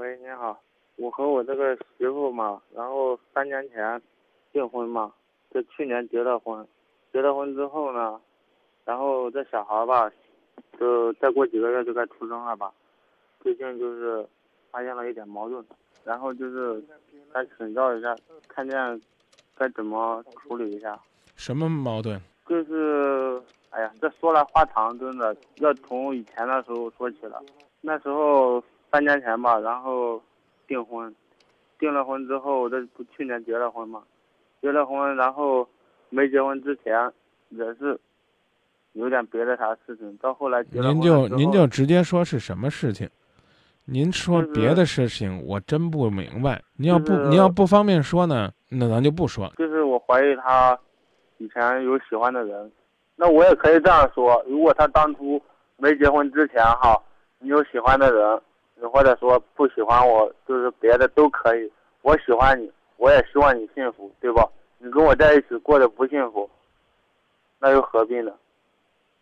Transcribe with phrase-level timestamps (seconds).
[0.00, 0.58] 喂，你好，
[0.96, 4.00] 我和我这个媳妇嘛，然后三年前
[4.50, 5.12] 订婚嘛，
[5.50, 6.66] 这去年结了婚，
[7.12, 8.18] 结了婚之后呢，
[8.86, 10.10] 然后这小孩吧，
[10.78, 12.72] 就再过几个月就该出生了吧，
[13.42, 14.26] 最近就是
[14.70, 15.62] 发现了一点矛盾，
[16.02, 16.82] 然后就是
[17.34, 18.16] 来请教一下，
[18.48, 18.98] 看见
[19.54, 20.98] 该怎么处理一下。
[21.36, 22.18] 什么矛盾？
[22.46, 23.38] 就是，
[23.68, 27.42] 哎呀，这说来话长，真的要从以前的时候说起了。
[27.82, 30.20] 那时候三年前吧，然后
[30.66, 31.14] 订婚，
[31.78, 34.02] 订了婚之后，这不去年结了婚嘛，
[34.60, 35.68] 结了婚，然后
[36.08, 37.10] 没结婚之前
[37.50, 37.98] 也是
[38.92, 43.08] 有点别的啥事情，到后来结了婚您就您就直接说是什么事情？
[43.84, 46.62] 您说别的事情，我真不明白。
[46.76, 49.52] 您要不就是您要不方便说呢，那咱就不说。
[49.56, 50.78] 就是我怀疑他
[51.38, 52.70] 以前有喜欢的人，
[53.16, 55.42] 那我也可以这样说，如果他当初
[55.76, 57.00] 没结婚之前哈，
[57.40, 58.40] 你有喜欢的人，你
[58.88, 61.70] 或者说不喜欢我，就是别的都可以，
[62.02, 64.48] 我喜欢你，我也希望你幸福，对吧？
[64.78, 66.48] 你跟我在一起过得不幸福，
[67.58, 68.32] 那又何必呢？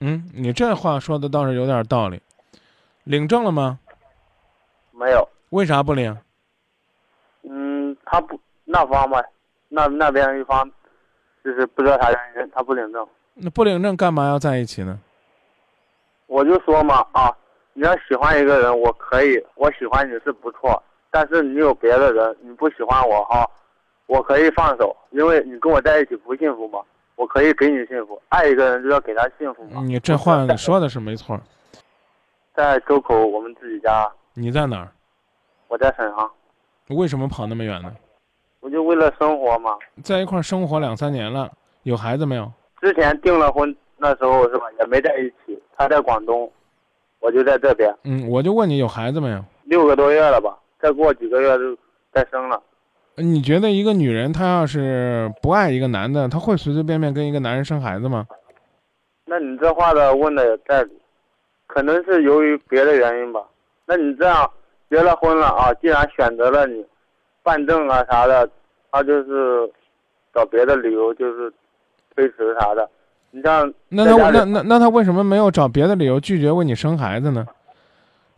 [0.00, 2.20] 嗯，你这话说的倒是有点道理。
[3.04, 3.78] 领证了吗？
[4.92, 6.16] 没有，为啥不领？
[7.42, 9.22] 嗯，他不那方吧，
[9.68, 10.68] 那那边一方
[11.44, 13.06] 就是不知道啥原因，他不领证。
[13.34, 14.98] 那不领证干嘛要在一起呢？
[16.26, 17.36] 我就说嘛啊，
[17.74, 20.80] 你要喜欢一个人，我可以，我喜欢你是不错，
[21.10, 23.44] 但是你有别的人，你不喜欢我哈，
[24.06, 26.78] 我可以放手，因为你跟我在一起不幸福嘛，
[27.16, 29.82] 我可以给你幸福，爱一个人就要给他幸福嘛。
[29.82, 31.38] 你这话你说的是没错。
[32.54, 34.88] 在周口我们自己家，你在哪儿？
[35.66, 36.30] 我在沈阳，
[36.90, 37.92] 为什么跑那么远呢？
[38.60, 39.76] 我就为了生活嘛。
[40.04, 41.50] 在一块儿生活两三年了，
[41.82, 42.48] 有孩子没有？
[42.80, 46.48] 之前订了婚，那时候是吧，也没在一起，他在广东，
[47.24, 49.42] 我就在这边，嗯，我就问你有孩子没有？
[49.64, 51.74] 六个多月了吧，再过几个月就
[52.12, 52.62] 再生了。
[53.16, 58.26] 你觉得一个女人她要是不爱一个男的，她会随随便便跟一个男人生孩子吗？
[59.24, 60.90] 那你这话的问的也在理，
[61.66, 63.40] 可能是由于别的原因吧。
[63.86, 64.50] 那你这样
[64.90, 66.84] 结了婚了啊，既然选择了你，
[67.42, 68.46] 办证啊啥的，
[68.92, 69.72] 他就是
[70.34, 71.50] 找别的理由就是
[72.14, 72.86] 推迟啥的。
[73.88, 77.46] 那她在家里那那那他为什么没有找别的理由拒绝为你生孩子呢？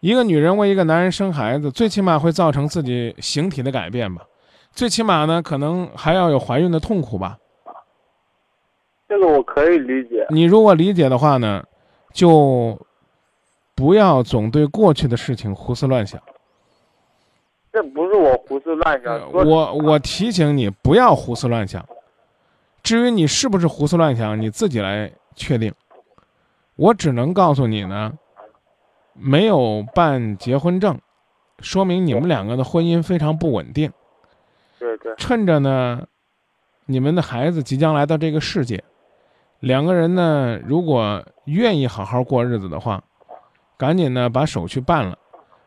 [0.00, 4.22] 一个女人为一个男人生孩子，最起码会造成自己形体的改变吧，
[4.72, 7.38] 最起码呢，可能还要有怀孕的痛苦吧。
[9.08, 11.64] 这个我可以理解，你如果理解的话呢，
[12.12, 12.78] 就
[13.74, 16.20] 不要总对过去的事情胡思乱想。
[17.72, 19.20] 这不是我胡思乱想。
[19.32, 21.84] 我我提醒你不要胡思乱想。
[22.86, 25.74] 至于你是不是胡思乱想，你自己来确定。
[26.76, 28.12] 我只能告诉你呢，
[29.12, 30.96] 没有办结婚证，
[31.58, 33.92] 说明你们两个的婚姻非常不稳定。
[34.78, 36.06] 对对，趁着呢，
[36.84, 38.84] 你们的孩子即将来到这个世界，
[39.58, 43.02] 两个人呢，如果愿意好好过日子的话，
[43.76, 45.18] 赶紧呢把手续办了。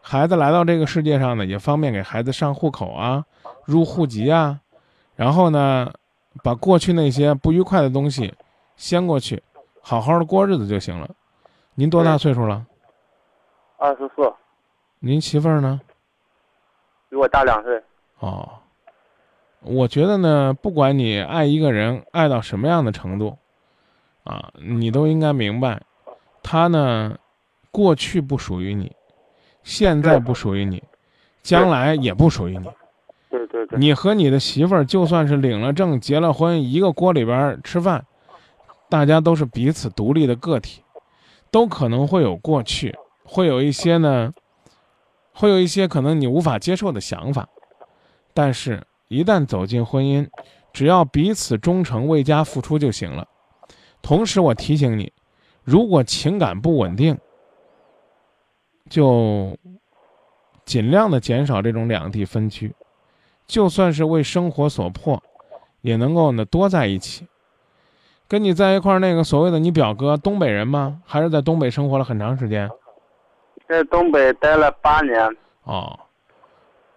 [0.00, 3.24] 孩子来到这个世界上呢，也方便给孩子上户口啊、
[3.64, 4.58] 入户籍啊，
[5.14, 5.92] 然后呢，
[6.42, 8.34] 把过去那些不愉快的东西
[8.76, 9.42] 掀过去，
[9.80, 11.08] 好好的过日子就行了。
[11.74, 12.66] 您多大岁数了？
[13.76, 14.32] 二十四，
[14.98, 15.80] 您媳妇儿呢？
[17.08, 17.82] 比我大两岁。
[18.18, 18.48] 哦，
[19.60, 23.36] 我觉得呢，不管你爱一个人爱到什么样的程度，
[24.24, 25.82] 啊，你都应该明白，
[26.42, 27.18] 他呢，
[27.70, 28.90] 过去不属于你，
[29.62, 30.82] 现在不属于你，
[31.42, 32.68] 将来也不属于你。
[33.72, 38.04] 你和你的媳妇儿就算是领了证、结了婚，一个锅里边吃饭，
[38.88, 40.82] 大家都是彼此独立的个体，
[41.50, 44.32] 都可能会有过去，会有一些呢，
[45.32, 47.48] 会有一些可能你无法接受的想法，
[48.32, 50.28] 但是，一旦走进婚姻，
[50.72, 53.26] 只要彼此忠诚、为家付出就行了。
[54.02, 55.12] 同时，我提醒你，
[55.62, 57.16] 如果情感不稳定，
[58.90, 59.56] 就
[60.64, 62.74] 尽量的减少这种两地分居。
[63.46, 65.22] 就算是为生活所迫，
[65.80, 67.26] 也能够呢多在一起。
[68.26, 71.02] 跟你在一块儿那个所谓的你表哥，东北人吗？
[71.04, 72.68] 还是在东北生活了很长时间？
[73.68, 75.98] 在东北待了八年，哦，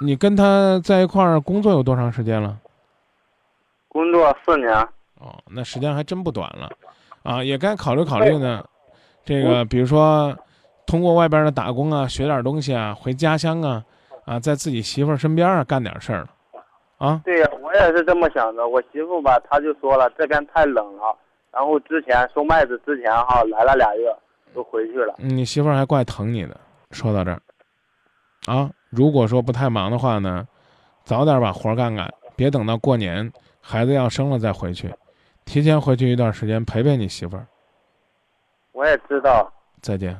[0.00, 2.58] 你跟他在一块儿工作有多长时间了？
[3.88, 4.70] 工作四年。
[5.18, 6.70] 哦，那时间还真不短了，
[7.22, 8.62] 啊，也该考虑考虑呢。
[9.24, 10.36] 这个比如说，
[10.86, 13.82] 通过外边的打工啊，学点东西啊，回家乡啊，
[14.24, 16.28] 啊，在自己媳妇儿身边啊干点事儿了，
[16.98, 18.66] 啊，对呀，我也是这么想的。
[18.66, 21.16] 我媳妇吧，她就说了，这边太冷了。
[21.52, 24.16] 然后之前收麦子之前哈，来了俩月，
[24.54, 25.14] 都回去了。
[25.18, 26.58] 你媳妇儿还怪疼你的。
[26.90, 27.40] 说到这儿，
[28.46, 30.46] 啊，如果说不太忙的话呢，
[31.04, 33.30] 早点把活儿干干，别等到过年
[33.60, 34.92] 孩子要生了再回去，
[35.44, 37.46] 提前回去一段时间陪陪你媳妇儿。
[38.72, 39.52] 我也知道。
[39.80, 40.16] 再见。